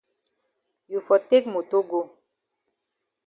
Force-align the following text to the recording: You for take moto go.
You 0.91 0.99
for 0.99 1.19
take 1.29 1.45
moto 1.45 1.83
go. 1.83 2.01